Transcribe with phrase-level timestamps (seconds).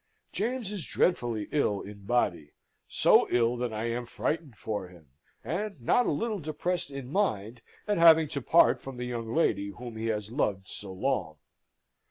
[0.31, 2.53] James is dreadfully ill in body
[2.87, 5.09] so ill that I am frightened for him
[5.43, 9.67] and not a little depressed in mind at having to part from the young lady
[9.69, 11.35] whom he has loved so long.